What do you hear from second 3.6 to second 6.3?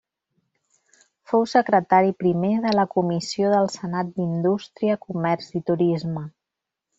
Senat d'Indústria, Comerç i Turisme.